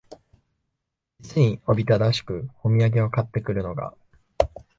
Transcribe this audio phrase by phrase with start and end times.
[1.19, 3.93] 実におびただしくお土産を買って来るのが、